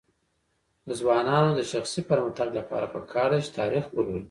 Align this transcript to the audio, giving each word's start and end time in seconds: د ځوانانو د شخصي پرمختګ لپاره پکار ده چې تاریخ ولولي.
د 0.87 0.89
ځوانانو 0.99 1.49
د 1.55 1.61
شخصي 1.71 2.01
پرمختګ 2.09 2.49
لپاره 2.59 2.85
پکار 2.95 3.29
ده 3.33 3.39
چې 3.45 3.51
تاریخ 3.59 3.83
ولولي. 3.89 4.19